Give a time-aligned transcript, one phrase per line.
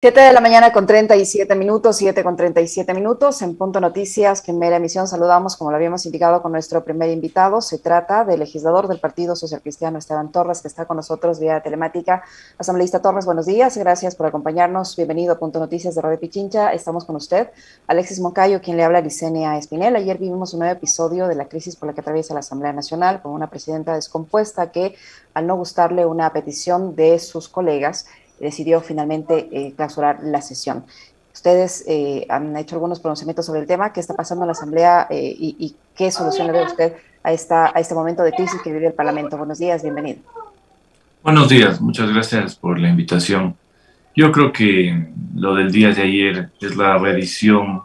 [0.00, 3.42] 7 de la mañana con 37 minutos, 7 con 37 minutos.
[3.42, 7.10] En Punto Noticias, que en mera emisión saludamos, como lo habíamos indicado, con nuestro primer
[7.10, 7.60] invitado.
[7.60, 11.60] Se trata del legislador del Partido Social Cristiano, Esteban Torres, que está con nosotros vía
[11.64, 12.22] telemática.
[12.58, 13.76] Asambleísta Torres, buenos días.
[13.76, 14.94] Gracias por acompañarnos.
[14.94, 16.72] Bienvenido a Punto Noticias de Radio Pichincha.
[16.72, 17.48] Estamos con usted.
[17.88, 19.96] Alexis Moncayo, quien le habla a Licenia Espinel.
[19.96, 23.20] Ayer vivimos un nuevo episodio de la crisis por la que atraviesa la Asamblea Nacional,
[23.20, 24.94] con una presidenta descompuesta que,
[25.34, 28.06] al no gustarle una petición de sus colegas,
[28.40, 30.84] decidió finalmente eh, clausurar la sesión.
[31.34, 35.06] Ustedes eh, han hecho algunos pronunciamientos sobre el tema, qué está pasando en la Asamblea
[35.10, 38.72] eh, y, qué solución le ve usted a, esta, a este momento de crisis que
[38.72, 39.36] vive el Parlamento.
[39.36, 40.20] Buenos días, bienvenido.
[41.22, 43.56] Buenos días, muchas gracias por la invitación.
[44.14, 47.82] Yo creo que lo del día de ayer es la reedición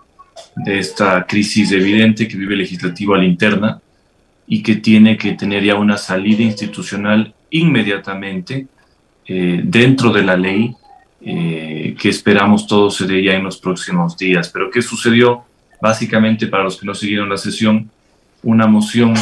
[0.55, 3.81] de esta crisis evidente que vive el legislativo a la interna
[4.47, 8.67] y que tiene que tener ya una salida institucional inmediatamente
[9.27, 10.76] eh, dentro de la ley
[11.26, 14.50] eh, que esperamos todo se dé ya en los próximos días.
[14.50, 15.44] Pero ¿qué sucedió?
[15.81, 17.89] Básicamente, para los que no siguieron la sesión,
[18.42, 19.14] una moción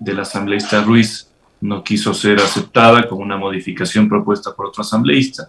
[0.00, 1.28] del asambleísta Ruiz
[1.60, 5.48] no quiso ser aceptada con una modificación propuesta por otro asambleísta.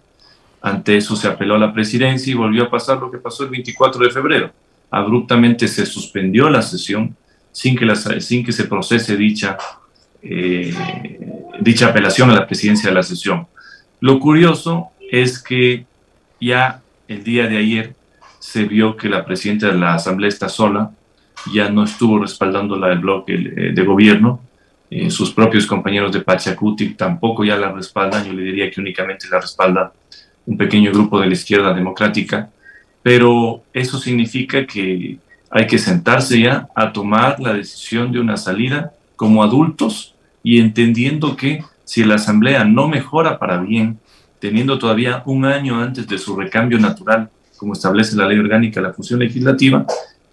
[0.61, 3.49] Ante eso se apeló a la presidencia y volvió a pasar lo que pasó el
[3.49, 4.51] 24 de febrero.
[4.89, 7.15] Abruptamente se suspendió la sesión
[7.51, 9.57] sin que, sin que se procese dicha,
[10.21, 10.73] eh,
[11.61, 13.47] dicha apelación a la presidencia de la sesión.
[13.99, 15.85] Lo curioso es que
[16.39, 17.95] ya el día de ayer
[18.39, 20.91] se vio que la presidenta de la Asamblea está sola,
[21.53, 24.41] ya no estuvo respaldando la del bloque eh, de gobierno,
[24.89, 29.27] eh, sus propios compañeros de Pachacuti tampoco ya la respaldan, yo le diría que únicamente
[29.31, 29.93] la respalda
[30.45, 32.49] un pequeño grupo de la izquierda democrática,
[33.01, 35.17] pero eso significa que
[35.49, 41.35] hay que sentarse ya a tomar la decisión de una salida como adultos y entendiendo
[41.35, 43.99] que si la Asamblea no mejora para bien,
[44.39, 48.93] teniendo todavía un año antes de su recambio natural, como establece la ley orgánica la
[48.93, 49.85] función legislativa,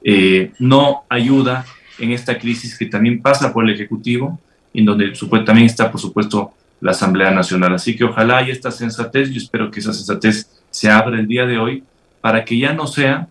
[0.03, 1.65] eh, no ayuda
[1.99, 4.41] en esta crisis que también pasa por el Ejecutivo,
[4.75, 5.13] en donde
[5.45, 7.75] también está, por supuesto, la Asamblea Nacional.
[7.75, 11.47] Así que ojalá haya esta sensatez, yo espero que esa sensatez se abra el día
[11.47, 11.85] de hoy,
[12.21, 13.29] para que ya no sea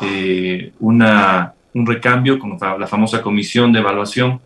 [0.00, 4.40] eh, una, un recambio con la famosa comisión de evaluación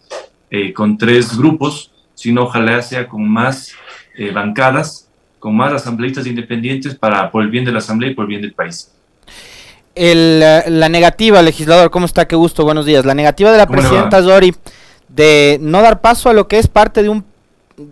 [0.50, 3.72] eh, con tres grupos, sino ojalá sea con más
[4.16, 5.08] eh, bancadas,
[5.38, 8.42] con más asambleístas independientes para por el bien de la asamblea y por el bien
[8.42, 8.90] del país.
[9.94, 12.26] la negativa, legislador, ¿cómo está?
[12.26, 13.04] Qué gusto, buenos días.
[13.04, 14.52] La negativa de la presidenta Zori
[15.06, 17.24] de no dar paso a lo que es parte de un,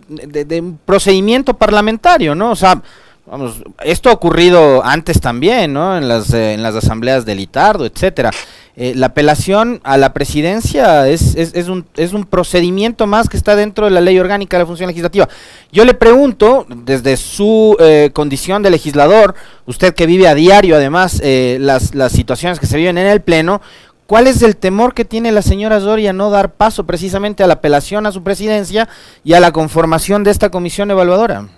[0.09, 2.51] de un procedimiento parlamentario, ¿no?
[2.51, 2.81] O sea,
[3.29, 5.97] Vamos, esto ha ocurrido antes también, ¿no?
[5.97, 8.31] En las, eh, en las asambleas del Itardo, etcétera.
[8.79, 13.55] Eh, la apelación a la presidencia es, es, un, es un procedimiento más que está
[13.55, 15.27] dentro de la ley orgánica de la función legislativa.
[15.71, 19.33] Yo le pregunto, desde su eh, condición de legislador,
[19.65, 23.61] usted que vive a diario además las, las situaciones que se viven en el Pleno,
[24.07, 27.55] ¿Cuál es el temor que tiene la señora Zoria no dar paso precisamente a la
[27.55, 28.87] apelación a su presidencia
[29.25, 31.49] y a la conformación de esta comisión evaluadora?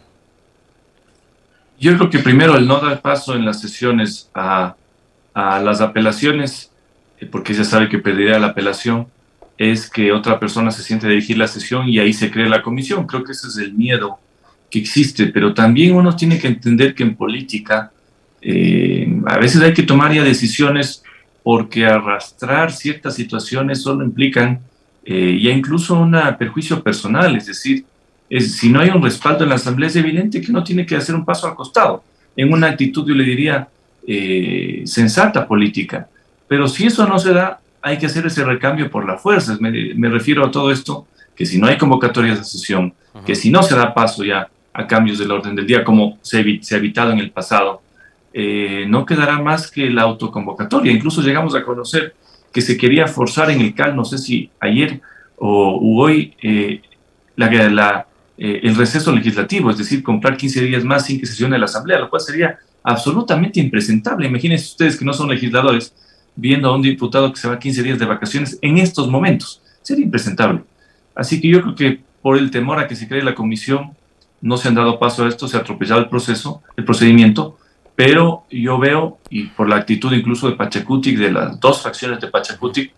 [1.79, 4.75] Yo creo que primero el no dar paso en las sesiones a,
[5.35, 6.78] las apelaciones, eh,
[7.27, 9.07] porque ya sabe que pediría la apelación,
[9.57, 12.61] es que otra persona se siente a dirigir la sesión y ahí se cree la
[12.61, 13.05] comisión.
[13.05, 14.19] Creo que ese es el miedo
[14.69, 17.91] que existe, pero también uno tiene que entender que en política
[18.41, 21.03] eh, a veces hay que tomar ya decisiones
[21.43, 24.61] porque arrastrar ciertas situaciones solo implican
[25.03, 27.83] eh, ya incluso un perjuicio personal, es decir,
[28.39, 31.15] si no hay un respaldo en la Asamblea, es evidente que no tiene que hacer
[31.15, 32.03] un paso al costado,
[32.35, 33.67] en una actitud, yo le diría,
[34.05, 36.07] eh, sensata política.
[36.49, 39.61] Pero si eso no se da, hay que hacer ese recambio por las fuerzas.
[39.61, 42.93] Me, refiero a todo esto, que si no hay convocatorias de sesión,
[43.25, 46.39] que si no se da paso ya a cambios del orden del día, como se,
[46.39, 47.81] ha evitado en el pasado,
[48.33, 50.91] eh, no quedará más que la autoconvocatoria.
[50.91, 52.15] Incluso llegamos a conocer
[52.51, 54.99] que se quería forzar en el CAL, no sé si ayer
[55.37, 56.81] o hoy, eh,
[57.35, 58.07] la, la,
[58.37, 61.99] eh, el receso legislativo, es decir, comprar 15 días más sin que sesione la Asamblea,
[61.99, 64.27] lo cual sería absolutamente impresentable.
[64.27, 65.93] Imagínense ustedes que no son legisladores
[66.39, 69.61] viendo a un diputado que se va 15 días de vacaciones en estos momentos.
[69.81, 70.61] Sería impresentable.
[71.15, 73.91] Así que yo creo que por el temor a que se cree la comisión,
[74.41, 77.57] no se han dado paso a esto, se ha atropellado el proceso, el procedimiento,
[77.95, 82.27] pero yo veo, y por la actitud incluso de Pachacutic, de las dos facciones de
[82.27, 82.93] Pachacutic,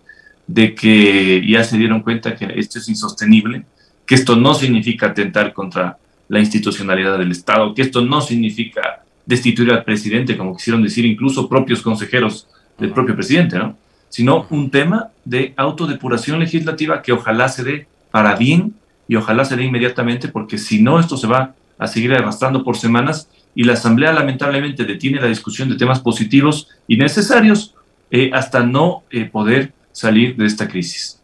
[0.46, 3.66] de que ya se dieron cuenta que esto es insostenible,
[4.06, 5.98] que esto no significa atentar contra
[6.28, 11.50] la institucionalidad del Estado, que esto no significa destituir al presidente, como quisieron decir incluso
[11.50, 12.48] propios consejeros
[12.82, 13.78] del propio presidente, ¿no?
[14.10, 18.74] sino un tema de autodepuración legislativa que ojalá se dé para bien
[19.08, 22.78] y ojalá se dé inmediatamente, porque si no, esto se va a seguir arrastrando por
[22.78, 27.76] semanas y la Asamblea lamentablemente detiene la discusión de temas positivos y necesarios
[28.10, 31.20] eh, hasta no eh, poder salir de esta crisis.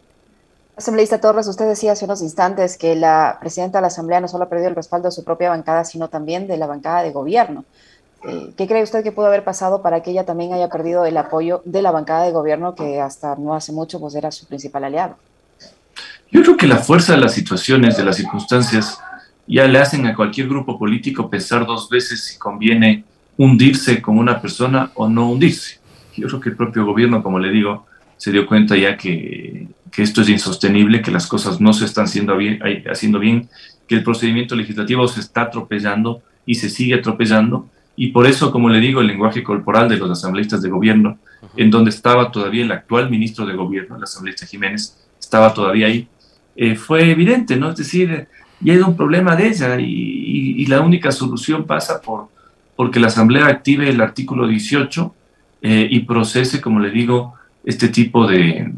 [0.78, 4.44] Asambleísta Torres, usted decía hace unos instantes que la presidenta de la Asamblea no solo
[4.44, 7.66] ha perdido el respaldo de su propia bancada, sino también de la bancada de gobierno.
[8.58, 11.62] ¿Qué cree usted que pudo haber pasado para que ella también haya perdido el apoyo
[11.66, 15.18] de la bancada de gobierno que hasta no hace mucho pues era su principal aliado?
[16.32, 19.00] Yo creo que la fuerza de las situaciones, de las circunstancias,
[19.48, 23.06] ya le hacen a cualquier grupo político pensar dos veces si conviene
[23.38, 25.80] hundirse con una persona o no hundirse.
[26.16, 27.86] Yo creo que el propio gobierno, como le digo,
[28.18, 32.06] se dio cuenta ya que, que esto es insostenible, que las cosas no se están
[32.06, 32.60] haciendo bien,
[32.92, 33.48] haciendo bien,
[33.88, 37.70] que el procedimiento legislativo se está atropellando y se sigue atropellando.
[38.00, 41.18] Y por eso, como le digo, el lenguaje corporal de los asambleístas de gobierno,
[41.56, 46.08] en donde estaba todavía el actual ministro de gobierno, el asambleísta Jiménez, estaba todavía ahí,
[46.56, 47.72] eh, fue evidente, ¿no?
[47.72, 48.28] Es decir,
[48.62, 52.28] ya era un problema de ella y, la única solución pasa por
[52.76, 55.16] porque la Asamblea active el artículo 18
[55.62, 57.34] eh, y procese, como le digo,
[57.64, 58.72] este tipo de,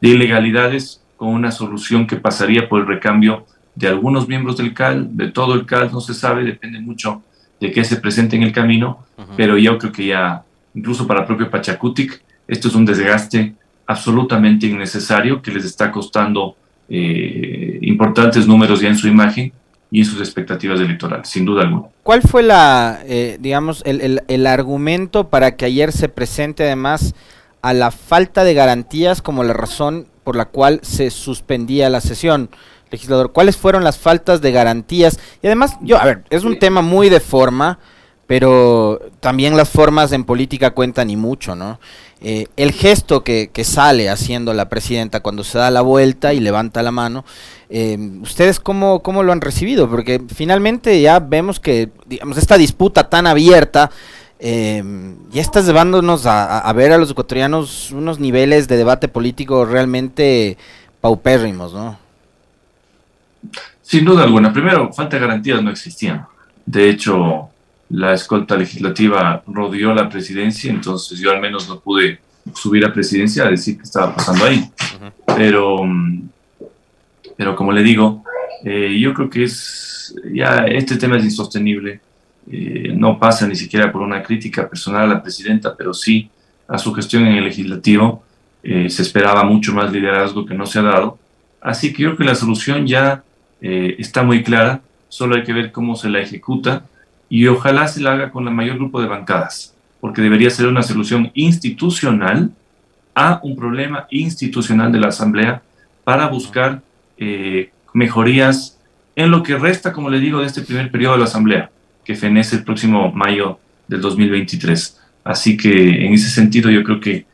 [0.00, 5.16] de, ilegalidades con una solución que pasaría por el recambio de algunos miembros del CAL,
[5.16, 7.22] de todo el CAL, no se sabe, depende mucho
[7.64, 9.06] de qué se presente en el camino,
[9.38, 10.42] pero yo creo que ya,
[10.74, 13.54] incluso para el propio Pachacutic, esto es un desgaste
[13.86, 16.56] absolutamente innecesario que les está costando
[16.90, 19.50] eh, importantes números ya en su imagen
[19.90, 21.88] y en sus expectativas electorales, sin duda alguna.
[22.02, 27.14] ¿Cuál fue la, eh, digamos, el, el, argumento para que ayer se presente además
[27.62, 32.50] a la falta de garantías como la razón por la cual se suspendía la sesión?
[32.90, 35.18] Legislador, ¿cuáles fueron las faltas de garantías?
[35.42, 37.78] Y además, yo, a ver, es un tema muy de forma,
[38.26, 41.78] pero también las formas en política cuentan y mucho, ¿no?
[42.20, 46.82] Eh, el gesto que, sale haciendo la presidenta cuando se da la vuelta y levanta
[46.82, 47.24] la mano,
[47.68, 49.90] eh, ¿ustedes cómo, cómo, lo han recibido?
[49.90, 53.90] Porque finalmente ya vemos que, digamos, esta disputa tan abierta
[54.46, 54.82] eh,
[55.30, 60.58] ya está llevándonos a, ver a los ecuatorianos unos niveles de debate político realmente
[61.00, 61.98] paupérrimos, ¿no?
[63.84, 64.50] Sin duda alguna.
[64.50, 66.26] Primero, falta de garantías no existían.
[66.64, 67.50] De hecho,
[67.90, 72.18] la escolta legislativa rodeó la presidencia, entonces yo al menos no pude
[72.54, 74.70] subir a presidencia a decir qué estaba pasando ahí.
[75.36, 75.82] Pero,
[77.36, 78.24] pero como le digo,
[78.64, 82.00] eh, yo creo que es ya este tema es insostenible.
[82.50, 86.30] Eh, no pasa ni siquiera por una crítica personal a la presidenta, pero sí
[86.66, 88.24] a su gestión en el legislativo.
[88.62, 91.18] Eh, se esperaba mucho más liderazgo que no se ha dado.
[91.60, 93.22] Así que yo creo que la solución ya
[93.60, 96.84] está muy clara, solo hay que ver cómo se la ejecuta
[97.28, 100.82] y ojalá se la haga con el mayor grupo de bancadas, porque debería ser una
[100.82, 102.50] solución institucional
[103.14, 105.62] a un problema institucional de la Asamblea
[106.02, 106.82] para buscar
[107.16, 108.78] eh, mejorías
[109.16, 111.70] en lo que resta, como le digo, de este primer periodo de la Asamblea,
[112.04, 115.00] que fenece el próximo mayo del 2023.
[115.22, 117.26] Así que en ese sentido yo creo que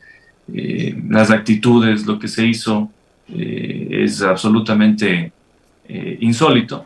[0.53, 2.91] eh, las actitudes, lo que se hizo,
[3.33, 5.31] eh, es absolutamente
[6.19, 6.85] insólito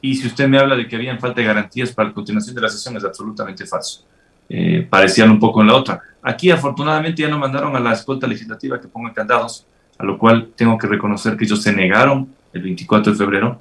[0.00, 2.62] y si usted me habla de que habían falta de garantías para la continuación de
[2.62, 4.04] la sesión, es absolutamente falso.
[4.48, 6.00] Eh, parecían un poco en la otra.
[6.22, 9.66] Aquí, afortunadamente, ya no mandaron a la escolta legislativa que ponga candados,
[9.96, 13.60] a lo cual tengo que reconocer que ellos se negaron el 24 de febrero,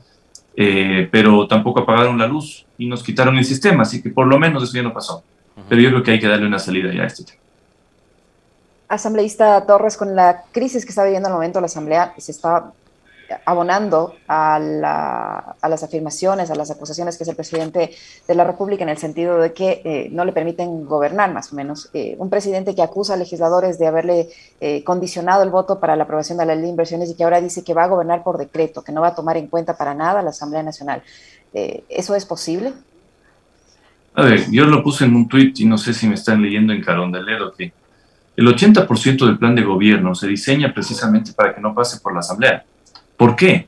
[0.55, 4.39] eh, pero tampoco apagaron la luz y nos quitaron el sistema, así que por lo
[4.39, 5.23] menos eso ya no pasó.
[5.67, 7.39] Pero yo creo que hay que darle una salida ya a este tema.
[8.87, 12.71] Asambleísta Torres, con la crisis que está viviendo en el momento la Asamblea, se está
[13.45, 17.91] abonando a, las afirmaciones, a las acusaciones que es el presidente
[18.27, 21.55] de la República en el sentido de que eh, no le permiten gobernar, más o
[21.55, 21.89] menos.
[21.93, 24.29] Eh, un presidente que acusa a legisladores de haberle
[24.61, 27.41] eh, condicionado el voto para la aprobación de la ley de inversiones y que ahora
[27.41, 29.93] dice que va a gobernar por decreto, que no va a tomar en cuenta para
[29.93, 31.01] nada la Asamblea Nacional.
[31.51, 32.73] ¿Eso es posible?
[34.13, 36.73] A ver, yo lo puse en un tuit y no sé si me están leyendo
[36.73, 37.73] en Carondelet que
[38.39, 42.19] el 80% del plan de gobierno se diseña precisamente para que no pase por la
[42.19, 42.63] Asamblea.
[43.19, 43.67] ¿Por qué?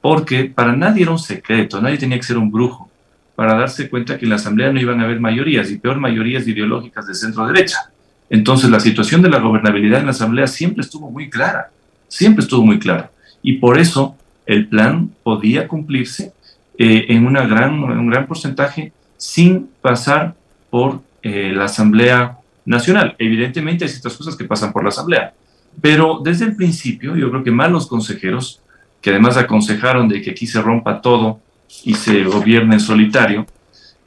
[0.00, 2.90] Porque para nadie era un secreto, nadie tenía que ser un brujo
[3.34, 6.48] para darse cuenta que en la Asamblea no iban a haber mayorías y peor mayorías
[6.48, 7.90] ideológicas de centro derecha.
[8.30, 11.68] Entonces la situación de la gobernabilidad en la Asamblea siempre estuvo muy clara,
[12.08, 13.10] siempre estuvo muy clara.
[13.42, 16.32] Y por eso el plan podía cumplirse
[16.78, 20.34] eh, en, gran, un gran porcentaje sin pasar
[20.70, 23.14] por eh, la Asamblea Nacional.
[23.18, 25.34] Evidentemente hay ciertas cosas que pasan por la Asamblea,
[25.82, 28.62] pero desde el principio yo creo que más los consejeros
[29.06, 31.38] que además aconsejaron de que aquí se rompa todo
[31.84, 33.46] y se gobierne en solitario,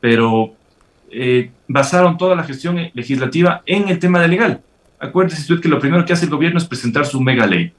[0.02, 0.52] pero
[1.10, 4.62] eh, basaron toda la gestión legislativa en el tema de legal.
[5.00, 7.72] Acuérdese usted que lo primero que hace el gobierno es presentar su mega ley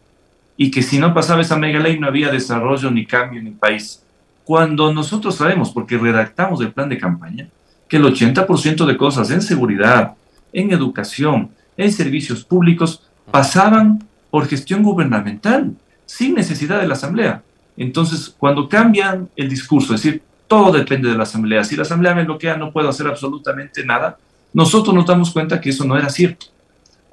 [0.57, 3.53] y que si no pasaba esa mega ley no había desarrollo ni cambio en el
[3.53, 4.03] país.
[4.45, 7.49] cuando nosotros sabemos, porque redactamos el plan de campaña,
[7.87, 10.15] que el 80% de cosas en seguridad,
[10.55, 15.75] en educación, en servicios públicos, pasaban por gestión gubernamental,
[16.11, 17.41] sin necesidad de la Asamblea.
[17.77, 22.17] Entonces, cuando cambian el discurso, es decir, todo depende de la Asamblea, si la Asamblea
[22.17, 24.19] me bloquea no puedo hacer absolutamente nada,
[24.53, 26.47] nosotros nos damos cuenta que eso no era cierto.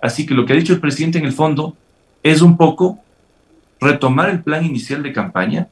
[0.02, 1.78] Así que lo que ha dicho el presidente en el fondo
[2.24, 3.00] es un poco
[3.80, 5.68] retomar el plan inicial de campaña,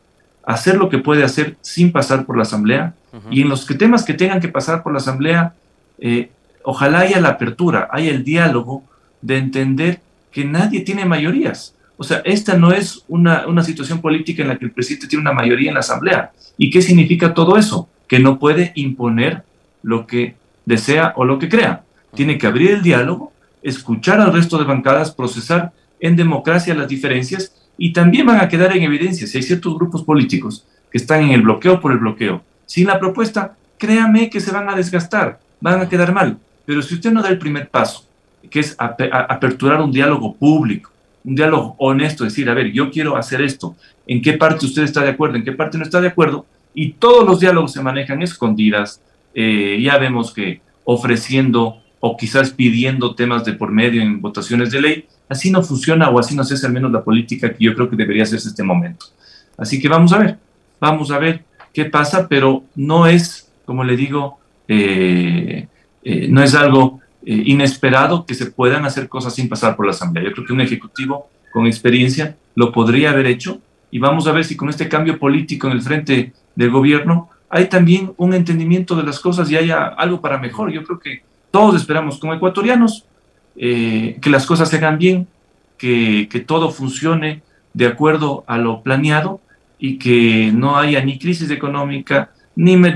[0.45, 2.93] hacer lo que puede hacer sin pasar por la Asamblea
[3.31, 5.55] y en los que temas que tengan que pasar por la Asamblea,
[5.97, 6.29] eh,
[6.63, 8.83] ojalá haya la apertura, haya el diálogo
[9.21, 10.01] de entender
[10.31, 11.74] que nadie tiene mayorías.
[11.97, 15.21] O sea, esta no es una, una situación política en la que el presidente tiene
[15.21, 16.31] una mayoría en la Asamblea.
[16.57, 17.89] ¿Y qué significa todo eso?
[18.07, 19.43] Que no puede imponer
[19.81, 20.35] lo que
[20.65, 21.83] desea o lo que crea.
[22.13, 27.53] Tiene que abrir el diálogo, escuchar al resto de bancadas, procesar en democracia las diferencias
[27.77, 31.31] y también van a quedar en evidencia si hay ciertos grupos políticos que están en
[31.31, 32.41] el bloqueo por el bloqueo.
[32.65, 36.37] Sin la propuesta, créame que se van a desgastar, van a quedar mal.
[36.65, 38.05] Pero si usted no da el primer paso,
[38.49, 40.91] que es aperturar un diálogo público,
[41.25, 43.75] un diálogo honesto, decir, a ver, yo quiero hacer esto,
[44.07, 46.45] ¿en qué parte usted está de acuerdo, en qué parte no está de acuerdo?
[46.73, 49.01] Y todos los diálogos se manejan escondidas,
[49.33, 54.81] eh, ya vemos que ofreciendo o quizás pidiendo temas de por medio en votaciones de
[54.81, 57.73] ley, así no funciona o así no se hace al menos la política que yo
[57.73, 59.07] creo que debería hacerse este momento.
[59.57, 60.37] Así que vamos a ver,
[60.79, 65.67] vamos a ver qué pasa, pero no es, como le digo, eh,
[66.03, 69.91] eh, no es algo eh, inesperado que se puedan hacer cosas sin pasar por la
[69.91, 70.25] Asamblea.
[70.25, 74.45] Yo creo que un ejecutivo con experiencia lo podría haber hecho y vamos a ver
[74.45, 79.03] si con este cambio político en el frente del gobierno hay también un entendimiento de
[79.03, 80.71] las cosas y haya algo para mejor.
[80.71, 83.05] Yo creo que todos esperamos como ecuatorianos
[83.55, 85.27] eh, que las cosas se hagan bien,
[85.77, 87.41] que, que, todo funcione
[87.73, 89.39] de acuerdo a lo planeado
[89.79, 92.91] y que no haya ni crisis económica, ni, ni,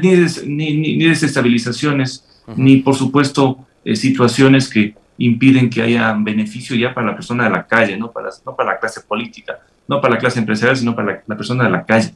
[0.46, 7.08] ni, ni desestabilizaciones, ni por supuesto eh, situaciones que impiden que haya beneficio ya para
[7.08, 10.19] la persona de la calle, no para, no para la clase política, no para la
[10.19, 12.13] clase empresarial, sino para la, persona de la calle.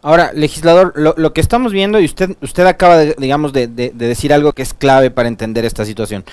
[0.00, 4.32] Ahora, legislador, lo, que estamos viendo, y usted, usted acaba, de, digamos, de, de, decir
[4.32, 6.24] algo que es clave para entender esta situación.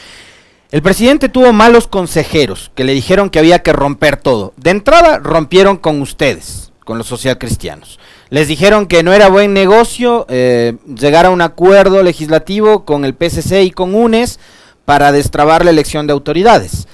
[0.71, 4.53] El presidente tuvo malos consejeros que le dijeron que había que romper todo.
[4.55, 7.99] De entrada, rompieron con ustedes, con los socialcristianos.
[8.29, 13.15] Les dijeron que no era buen negocio eh, llegar a un acuerdo legislativo con el
[13.15, 14.39] PCC y con UNES
[14.89, 16.87] para destrabar la elección de autoridades.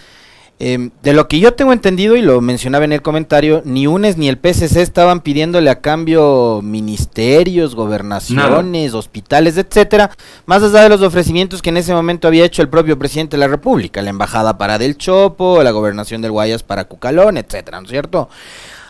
[0.60, 4.18] Em, de lo que yo tengo entendido, y lo mencionaba en el comentario, ni UNES
[4.18, 10.12] ni el PCC estaban pidiéndole a cambio ministerios, gobernaciones, hospitales, etcétera,
[10.46, 13.40] más allá de los ofrecimientos que en ese momento había hecho el propio presidente de
[13.40, 17.86] la República, la embajada para Del Chopo, la gobernación del Guayas para Cucalón, etcétera, ¿no
[17.86, 18.28] es cierto?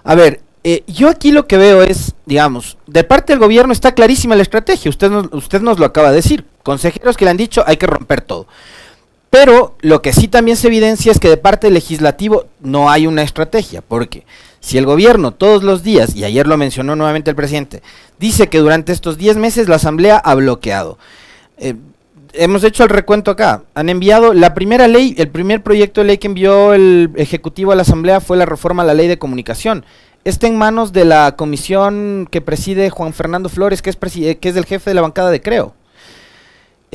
[0.04, 3.94] A ver, eh, yo aquí lo que veo es, digamos, de parte del gobierno está
[3.94, 7.38] clarísima la estrategia, usted nos, usted nos lo acaba de decir, consejeros que le han
[7.38, 8.48] dicho hay que romper todo.
[9.36, 13.06] Pero lo que sí también se evidencia es que de parte del legislativo no hay
[13.06, 14.24] una estrategia, porque
[14.62, 17.84] si el gobierno todos los días, y ayer lo mencionó nuevamente el presidente,
[18.18, 20.98] dice que durante estos 10 meses la Asamblea ha bloqueado.
[21.58, 21.76] Eh,
[22.32, 23.64] hemos hecho el recuento acá.
[23.74, 27.76] Han enviado la primera ley, el primer proyecto de ley que envió el Ejecutivo a
[27.76, 29.84] la Asamblea fue la reforma a la ley de comunicación
[30.24, 34.56] está en manos de la comisión que preside Juan Fernando Flores, que es, que es
[34.56, 35.76] el jefe de la bancada de Creo.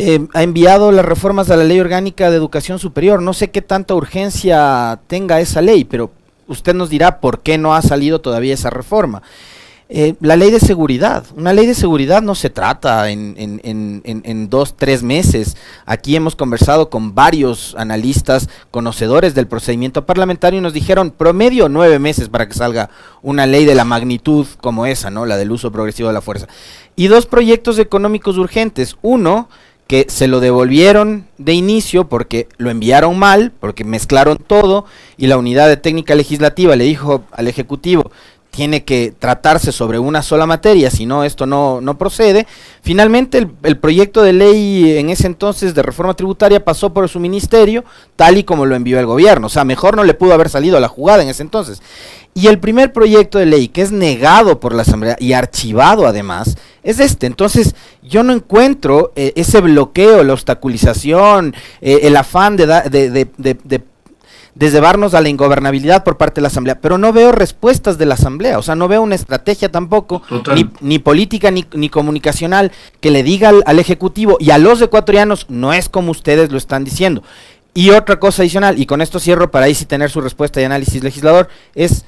[0.02, 3.20] Eh, ha enviado las reformas a la ley orgánica de educación superior.
[3.20, 6.10] No sé qué tanta urgencia tenga esa ley, pero
[6.46, 9.20] usted nos dirá por qué no ha salido todavía esa reforma.
[9.90, 11.24] Eh, la ley de seguridad.
[11.36, 15.54] Una ley de seguridad no se trata en, en, dos, tres meses.
[15.84, 21.98] Aquí hemos conversado con varios analistas conocedores del procedimiento parlamentario y nos dijeron promedio nueve
[21.98, 22.88] meses para que salga
[23.20, 25.26] una ley de la magnitud como esa, ¿no?
[25.26, 26.46] La del uso progresivo de la fuerza.
[26.96, 28.96] Y dos proyectos económicos urgentes.
[29.02, 29.48] Uno,
[29.90, 34.84] que se lo devolvieron de inicio porque lo enviaron mal, porque mezclaron todo
[35.16, 38.12] y la unidad de técnica legislativa le dijo al Ejecutivo,
[38.50, 42.46] tiene que tratarse sobre una sola materia, si no, esto no, no procede.
[42.82, 47.84] Finalmente, el, proyecto de ley en ese entonces de reforma tributaria pasó por su ministerio,
[48.16, 49.46] tal y como lo envió el gobierno.
[49.46, 51.80] O sea, mejor no le pudo haber salido la jugada en ese entonces.
[52.34, 56.56] Y el primer proyecto de ley, que es negado por la Asamblea y archivado además,
[56.82, 57.26] es este.
[57.26, 63.80] Entonces, yo no encuentro eh, ese bloqueo, la obstaculización, eh, el afán de, de
[64.60, 68.04] de llevarnos a la ingobernabilidad por parte de la Asamblea, pero no veo respuestas de
[68.04, 70.20] la Asamblea, o sea, no veo una estrategia tampoco,
[70.82, 75.72] ni, política ni, ni, comunicacional, que le diga al, Ejecutivo y a los ecuatorianos, no
[75.72, 77.22] es como ustedes lo están diciendo.
[77.72, 80.64] Y otra cosa adicional, y con esto cierro para ahí sí tener su respuesta y
[80.64, 82.04] análisis legislador, es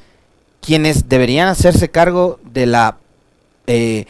[0.60, 2.98] quienes deberían hacerse cargo de la...
[3.66, 4.04] Eh,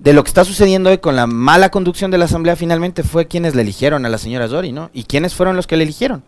[0.00, 3.28] de lo que está sucediendo hoy con la mala conducción de la Asamblea finalmente fue
[3.28, 4.90] quienes le eligieron a la señora Zori, ¿no?
[4.92, 6.22] ¿Y quiénes fueron los que le eligieron?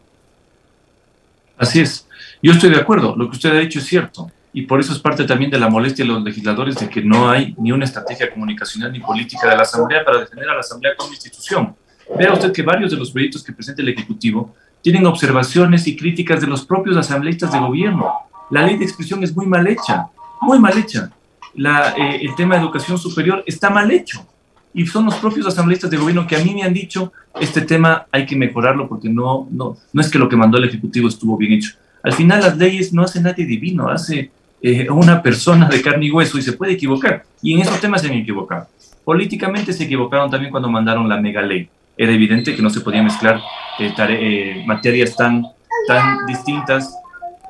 [1.59, 2.07] Así es.
[2.43, 3.15] Yo estoy de acuerdo.
[3.17, 4.31] Lo que usted ha dicho es cierto.
[4.53, 7.29] Y por eso es parte también de la molestia de los legisladores de que no
[7.29, 10.95] hay ni una estrategia comunicacional ni política de la Asamblea para defender a la Asamblea
[10.97, 11.77] como institución.
[12.17, 16.41] Vea usted que varios de los proyectos que presenta el Ejecutivo tienen observaciones y críticas
[16.41, 18.11] de los propios asambleístas de gobierno.
[18.51, 20.07] La ley de expresión es muy mal hecha,
[20.41, 21.11] muy mal hecha.
[21.55, 24.27] La, eh, el tema de educación superior está mal hecho.
[24.75, 28.07] Y son los propios asambleístas de gobierno que a mí me han dicho, este tema
[28.13, 31.37] hay que mejorarlo porque no, no, no es que lo que mandó el Ejecutivo estuvo
[31.37, 31.73] bien hecho.
[32.03, 34.31] Al final las leyes no hace nadie divino, hace
[34.63, 37.25] eh, una persona de carne y hueso y se puede equivocar.
[37.43, 38.69] Y en esos temas se han equivocado.
[39.05, 41.69] Políticamente se equivocaron también cuando mandaron la mega ley.
[41.97, 43.41] Era evidente que no se podía mezclar
[43.79, 45.45] eh, eh, materias tan,
[45.87, 46.95] tan distintas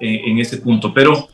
[0.01, 0.95] en ese punto.
[0.95, 1.29] Pero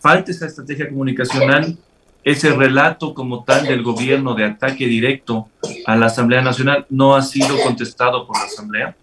[0.00, 1.76] falta esa estrategia comunicacional,
[2.24, 5.48] ese relato como tal del gobierno de ataque directo
[5.86, 8.96] a la Asamblea Nacional no ha sido contestado por la Asamblea.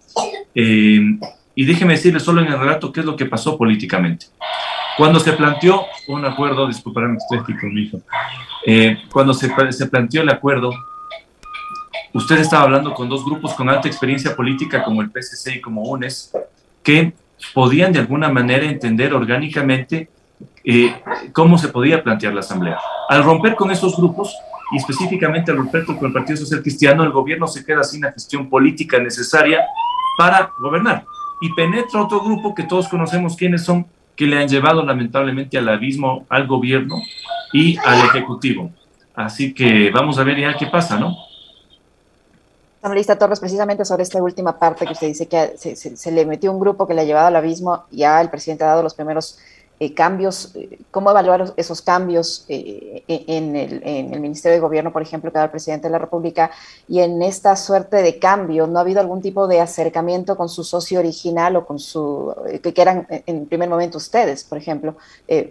[0.54, 4.26] y déjeme decirle solo en el relato qué es lo que pasó políticamente.
[4.98, 8.00] Cuando se planteó un acuerdo, disculparme, estoy aquí con mi hijo,
[8.66, 10.72] eh, cuando se, se planteó el acuerdo,
[12.12, 15.82] usted estaba hablando con dos grupos con alta experiencia política como el PSC y como
[15.82, 16.32] UNES,
[16.82, 17.12] que
[17.54, 20.08] podían de alguna manera entender orgánicamente
[20.64, 20.94] eh,
[21.32, 22.78] cómo se podía plantear la Asamblea.
[23.08, 24.36] Al romper con esos grupos,
[24.70, 28.12] y específicamente al romper con el Partido Social Cristiano, el gobierno se queda sin la
[28.12, 29.64] gestión política necesaria
[30.18, 31.04] para gobernar.
[31.40, 35.68] Y penetra otro grupo que todos conocemos quiénes son, que le han llevado lamentablemente al
[35.68, 36.96] abismo al gobierno
[37.52, 38.70] y al ejecutivo.
[39.14, 41.16] Así que vamos a ver ya qué pasa, ¿no?
[42.80, 46.60] Asambleísta Torres, precisamente sobre esta última parte que usted dice que se, le metió un
[46.60, 49.38] grupo que le ha llevado al abismo, ya el presidente ha dado los primeros
[49.80, 55.30] eh, cambios, eh, cómo evaluar esos cambios eh, en, el, Ministerio de Gobierno, por ejemplo,
[55.30, 56.50] que da el presidente de la República,
[56.88, 60.64] y en esta suerte de cambio, ¿no ha habido algún tipo de acercamiento con su
[60.64, 64.96] socio original o con su, que, eran en primer momento ustedes, por ejemplo,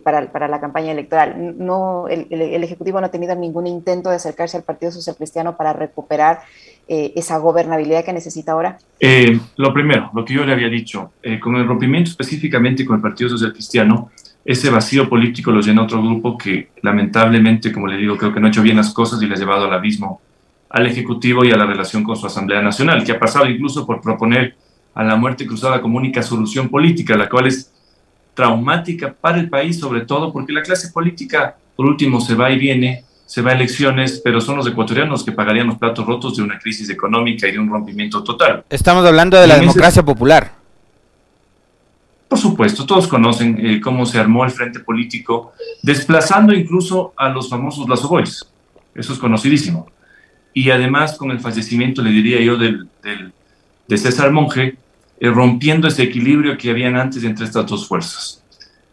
[0.03, 1.55] para, para, la campaña electoral?
[1.57, 5.55] No, el, el, Ejecutivo no ha tenido ningún intento de acercarse al Partido Social Cristiano
[5.55, 6.41] para recuperar
[6.89, 8.77] esa gobernabilidad que necesita ahora?
[9.55, 13.29] lo primero, lo que yo le había dicho, con el rompimiento específicamente con el Partido
[13.29, 14.09] Social Cristiano,
[14.47, 18.47] ese vacío político lo llena otro grupo que lamentablemente, como le digo, creo que no
[18.47, 20.21] ha hecho bien las cosas y le ha llevado al abismo
[20.69, 24.01] al Ejecutivo y a la relación con su Asamblea Nacional, que ha pasado incluso por
[24.01, 24.55] proponer
[24.93, 27.73] a la muerte cruzada como única solución política, la cual es
[28.33, 32.57] traumática para el país, sobre todo porque la clase política, por último, se va y
[32.57, 36.43] viene, se va a elecciones, pero son los ecuatorianos que pagarían los platos rotos de
[36.43, 38.63] una crisis económica y de un rompimiento total.
[38.69, 40.56] Estamos hablando de la democracia popular.
[42.27, 47.49] Por supuesto, todos conocen eh, cómo se armó el frente político, desplazando incluso a los
[47.49, 48.45] famosos Lazo Boys.
[48.93, 49.87] Eso es conocidísimo.
[50.53, 54.75] Y además, con el fallecimiento, le diría yo, de César Monge,
[55.19, 58.43] eh, rompiendo ese equilibrio que habían antes entre estas dos fuerzas.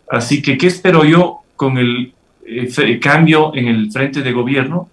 [0.09, 2.13] Así que, ¿qué espero yo con el
[2.47, 4.89] eh, cambio en el frente de gobierno?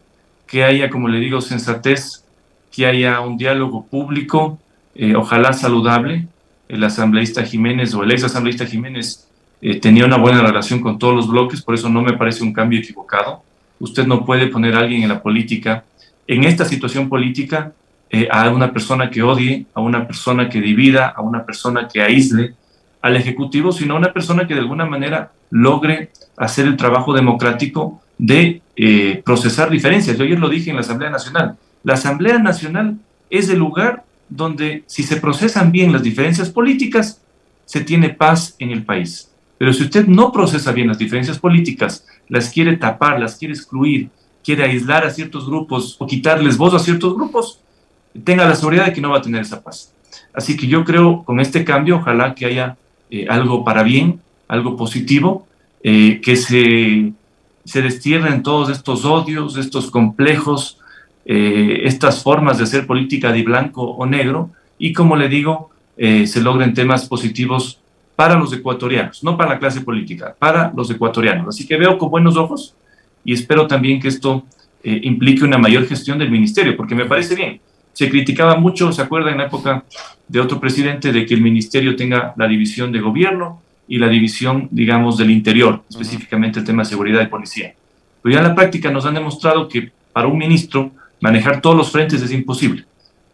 [0.47, 2.25] Que haya, como le digo, sensatez,
[2.71, 4.57] que haya un diálogo público,
[5.15, 6.27] ojalá saludable,
[6.71, 9.27] el asambleísta Jiménez o el ex asambleísta Jiménez
[9.61, 12.53] eh, tenía una buena relación con todos los bloques, por eso no me parece un
[12.53, 13.43] cambio equivocado.
[13.79, 15.83] Usted no puede poner a alguien en la política,
[16.27, 17.73] en esta situación política,
[18.09, 22.01] eh, a una persona que odie, a una persona que divida, a una persona que
[22.01, 22.53] aísle
[23.01, 28.01] al Ejecutivo, sino a una persona que de alguna manera logre hacer el trabajo democrático
[28.17, 30.17] de eh, procesar diferencias.
[30.17, 31.57] Yo ayer lo dije en la Asamblea Nacional.
[31.83, 32.97] La Asamblea Nacional
[33.29, 37.21] es el lugar donde si se procesan bien las diferencias políticas,
[37.65, 39.29] se tiene paz en el país.
[39.57, 44.09] Pero si usted no procesa bien las diferencias políticas, las quiere tapar, las quiere excluir,
[44.43, 47.59] quiere aislar a ciertos grupos o quitarles voz a ciertos grupos,
[48.23, 49.93] tenga la seguridad de que no va a tener esa paz.
[50.33, 52.77] Así que yo creo con este cambio, ojalá que haya
[53.09, 55.45] eh, algo para bien, algo positivo,
[55.83, 57.11] eh, que se,
[57.65, 60.79] se destierren todos estos odios, estos complejos,
[61.25, 66.25] eh, estas formas de hacer política de blanco o negro y, como le digo, eh,
[66.25, 67.79] se logren temas positivos
[68.15, 71.47] para los ecuatorianos, no para la clase política, para los ecuatorianos.
[71.49, 72.75] Así que veo con buenos ojos
[73.23, 74.43] y espero también que esto
[74.83, 77.61] eh, implique una mayor gestión del ministerio, porque me parece bien.
[77.93, 79.83] Se criticaba mucho, se acuerda en la época
[80.27, 84.69] de otro presidente, de que el ministerio tenga la división de gobierno y la división,
[84.71, 87.73] digamos, del interior, específicamente el tema de seguridad y policía.
[88.21, 91.91] Pero ya en la práctica nos han demostrado que para un ministro manejar todos los
[91.91, 92.85] frentes es imposible.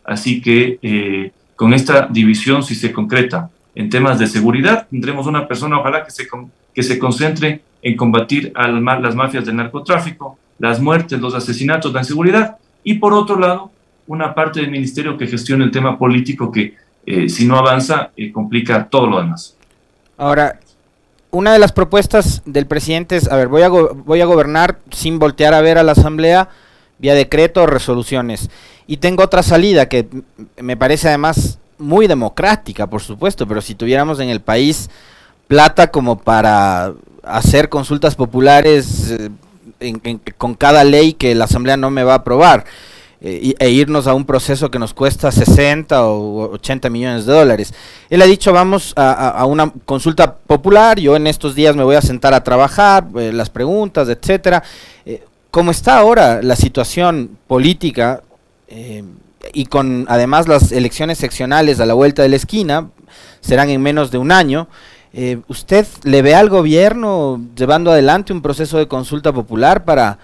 [0.03, 5.47] Así que eh, con esta división, si se concreta en temas de seguridad, tendremos una
[5.47, 6.27] persona, ojalá que se,
[6.73, 12.57] que se concentre en combatir las mafias del narcotráfico, las muertes, los asesinatos, la inseguridad,
[12.83, 13.71] y por otro lado,
[14.07, 18.31] una parte del ministerio que gestiona el tema político que eh, si no avanza eh,
[18.31, 19.55] complica todo lo demás.
[20.17, 20.59] Ahora,
[21.31, 25.19] una de las propuestas del presidente es, a ver, voy a, voy a gobernar sin
[25.19, 26.49] voltear a ver a la Asamblea
[26.99, 28.49] vía decreto o resoluciones.
[28.87, 30.07] Y tengo otra salida que
[30.57, 34.89] me parece además muy democrática, por supuesto, pero si tuviéramos en el país
[35.47, 39.13] plata como para hacer consultas populares
[39.79, 39.99] eh,
[40.37, 42.65] con cada ley que la Asamblea no me va a aprobar
[43.19, 47.73] eh, e irnos a un proceso que nos cuesta 60 o 80 millones de dólares.
[48.09, 52.01] Él ha dicho vamos a, una consulta popular, yo en estos días me voy a
[52.01, 54.63] sentar a trabajar, eh, las preguntas, etcétera.
[55.51, 58.21] Como está ahora la situación política
[59.53, 62.89] y con además las elecciones seccionales a la vuelta de la esquina,
[63.39, 64.67] serán en menos de un año,
[65.13, 70.19] eh, ¿Usted le ve al gobierno llevando adelante un proceso de consulta popular para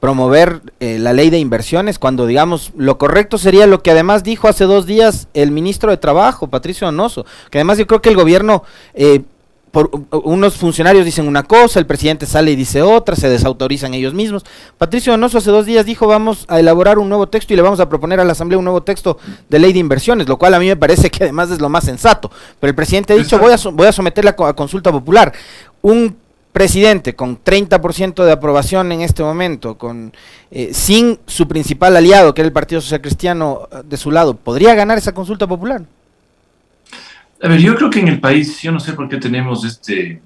[0.00, 4.46] promover eh, la ley de inversiones cuando, digamos, lo correcto sería lo que además dijo
[4.48, 8.16] hace dos días el ministro de Trabajo, Patricio Donoso, que además yo creo que el
[8.16, 9.22] gobierno eh,
[9.74, 9.90] por,
[10.22, 14.44] unos funcionarios dicen una cosa, el presidente sale y dice otra, se desautorizan ellos mismos.
[14.78, 17.80] Patricio Donoso hace dos días dijo vamos a elaborar un nuevo texto y le vamos
[17.80, 20.60] a proponer a la Asamblea un nuevo texto de ley de inversiones, lo cual a
[20.60, 22.30] mí me parece que además es lo más sensato.
[22.60, 25.32] Pero el presidente ha dicho voy a, voy a someterla a consulta popular.
[25.82, 26.18] Un
[26.52, 30.12] presidente con 30% de aprobación en este momento, con
[30.52, 34.36] eh, sin su principal aliado, que era el Partido Social Cristiano, eh, de su lado,
[34.36, 35.82] ¿podría ganar esa consulta popular?
[37.44, 40.22] A ver, yo creo que en el país, yo no sé por qué tenemos este,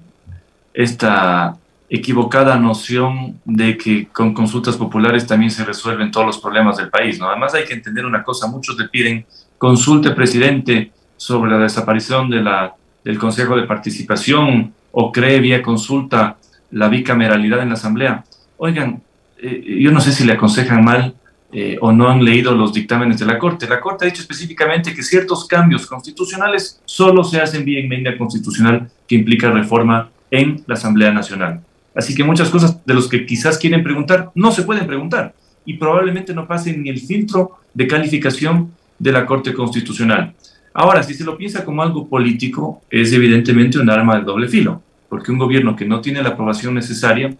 [0.73, 1.57] esta
[1.89, 7.19] equivocada noción de que con consultas populares también se resuelven todos los problemas del país,
[7.19, 7.27] ¿no?
[7.27, 9.25] Además hay que entender una cosa, muchos le piden
[9.57, 16.37] consulte presidente sobre la desaparición de la, del Consejo de Participación o cree vía consulta
[16.71, 18.23] la bicameralidad en la Asamblea.
[18.55, 19.03] Oigan,
[19.41, 21.15] eh, yo no sé si le aconsejan mal
[21.51, 23.67] eh, o no han leído los dictámenes de la Corte.
[23.67, 28.89] La Corte ha dicho específicamente que ciertos cambios constitucionales solo se hacen vía enmienda constitucional
[29.07, 31.61] que implica reforma en la Asamblea Nacional.
[31.95, 35.33] Así que muchas cosas de los que quizás quieren preguntar no se pueden preguntar
[35.65, 40.35] y probablemente no pasen ni el filtro de calificación de la Corte Constitucional.
[40.73, 44.81] Ahora, si se lo piensa como algo político, es evidentemente un arma de doble filo,
[45.09, 47.35] porque un gobierno que no tiene la aprobación necesaria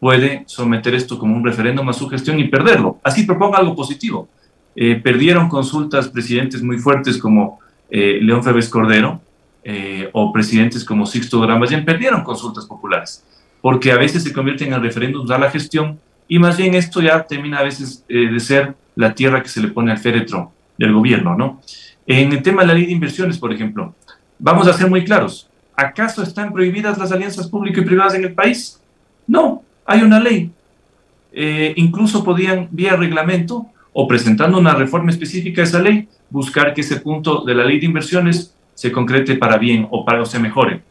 [0.00, 2.98] puede someter esto como un referéndum a su gestión y perderlo.
[3.04, 4.28] Así proponga algo positivo.
[4.74, 7.60] Eh, perdieron consultas presidentes muy fuertes como
[7.90, 9.20] eh, León Febres Cordero
[9.62, 13.24] eh, o presidentes como Sixto Gramballén, perdieron consultas populares,
[13.60, 17.26] porque a veces se convierten en referéndums a la gestión y más bien esto ya
[17.26, 21.36] termina a veces de ser la tierra que se le pone al féretro del gobierno,
[21.36, 21.60] ¿no?
[22.06, 23.94] En el tema de la ley de inversiones, por ejemplo,
[24.38, 25.50] vamos a ser muy claros.
[25.76, 28.80] ¿Acaso están prohibidas las alianzas público y privadas en el país?
[29.26, 30.52] No, hay una ley.
[31.32, 36.82] Eh, incluso podían, vía reglamento o presentando una reforma específica a esa ley, buscar que
[36.82, 40.38] ese punto de la ley de inversiones se concrete para bien o para que se
[40.38, 40.82] mejore.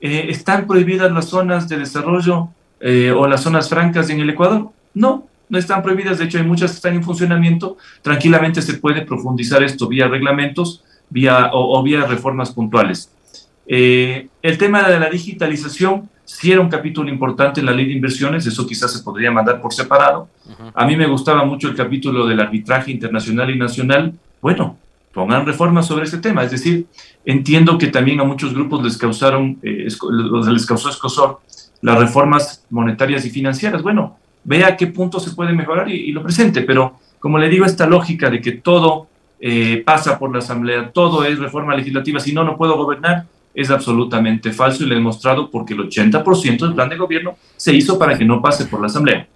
[0.00, 2.48] Eh, ¿Están prohibidas las zonas de desarrollo
[2.80, 4.70] eh, o las zonas francas en el Ecuador?
[4.94, 6.18] No, no están prohibidas.
[6.18, 7.76] De hecho, hay muchas que están en funcionamiento.
[8.00, 13.12] Tranquilamente se puede profundizar esto vía reglamentos vía, o, vía reformas puntuales.
[13.66, 18.44] el tema de la digitalización si era un capítulo importante en la ley de inversiones,
[18.44, 20.28] eso quizás se podría mandar por separado.
[20.74, 24.12] A mí me gustaba mucho el capítulo del arbitraje internacional y nacional.
[24.42, 24.76] Bueno,
[25.14, 26.44] pongan reformas sobre este tema.
[26.44, 26.86] Es decir,
[27.24, 29.88] entiendo que también a muchos grupos les causaron, eh,
[30.52, 31.40] les causó escosor
[31.80, 33.82] las reformas monetarias y financieras.
[33.82, 36.60] Bueno, vea a qué punto se puede mejorar y, lo presente.
[36.60, 39.06] Pero como le digo, esta lógica de que todo
[39.40, 43.24] eh, pasa por la Asamblea, todo es reforma legislativa, si no, no puedo gobernar,
[43.58, 47.74] es absolutamente falso y lo he demostrado porque el 80% del plan de gobierno se
[47.74, 49.26] hizo para que no pase por la Asamblea.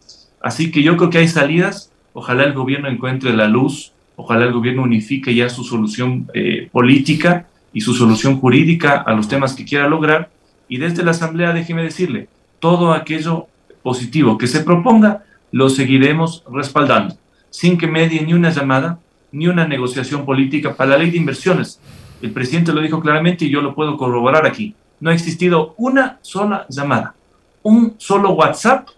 [0.41, 4.53] Así que yo creo que hay salidas, ojalá el gobierno encuentre la luz, ojalá el
[4.53, 9.65] gobierno unifique ya su solución eh, política y su solución jurídica a los temas que
[9.65, 10.31] quiera lograr.
[10.69, 12.29] Y desde la Asamblea, déjeme decirle,
[12.61, 13.49] todo aquello
[13.83, 17.17] positivo que se proponga, lo seguiremos respaldando,
[17.51, 19.01] sin que medie ni una llamada
[19.33, 21.81] ni una negociación política para la ley de inversiones,
[22.23, 24.75] el presidente lo dijo claramente y yo lo puedo corroborar aquí.
[25.01, 27.15] No ha existido una sola llamada,
[27.63, 28.89] un solo WhatsApp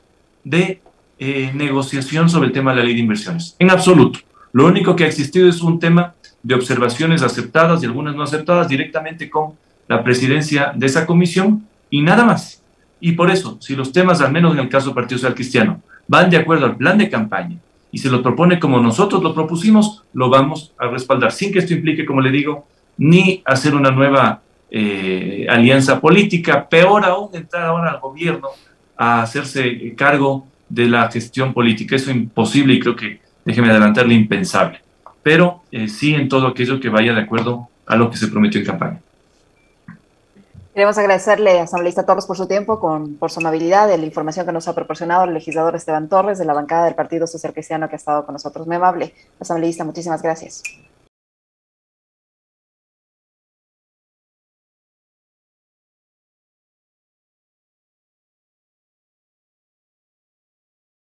[0.45, 0.81] de
[1.19, 3.57] eh, negociación sobre el tema de la ley de inversiones.
[3.59, 4.21] En absoluto.
[4.53, 8.69] Lo único que ha existido es un tema de observaciones aceptadas y algunas no aceptadas
[8.69, 9.55] directamente con
[9.89, 12.63] la presidencia de esa comisión y nada más.
[13.01, 15.81] Y por eso, si los temas, al menos en el caso del Partido Social Cristiano,
[16.07, 17.57] van de acuerdo al plan de campaña
[17.91, 21.75] y se lo propone como nosotros lo propusimos, lo vamos a respaldar, sin que esto
[21.75, 27.91] implique, como le digo, ni hacer una nueva eh, alianza política, peor aún entrar ahora
[27.91, 28.49] al gobierno
[28.97, 31.97] a hacerse cargo de la gestión política.
[31.97, 34.81] Eso es imposible y creo que, déjeme adelantarle, impensable.
[35.23, 38.61] Pero eh, sí en todo aquello que vaya de acuerdo a lo que se prometió
[38.61, 39.01] en campaña.
[40.75, 44.45] Queremos agradecerle a asambleísta Torres por su tiempo, con, por su amabilidad y la información
[44.45, 47.89] que nos ha proporcionado el legislador Esteban Torres de la bancada del Partido Social Cristiano
[47.89, 48.67] que ha estado con nosotros.
[48.67, 50.65] Muy amable, asambleísta, muchísimas gracias.